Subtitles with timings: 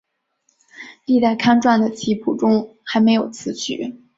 [1.05, 4.01] 历代刊传的琴谱中还没有此曲。